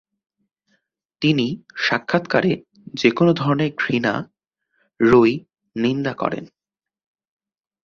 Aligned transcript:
তিনি 1.21 1.47
সাক্ষাৎকারে 1.77 2.51
"যেকোনো 2.93 3.31
ধরনের 3.33 3.71
ঘৃণা"রই 3.77 5.31
নিন্দা 5.75 6.13
করেন। 6.13 6.45